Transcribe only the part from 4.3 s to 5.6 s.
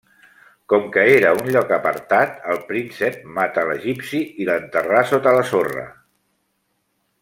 i l'enterrà sota la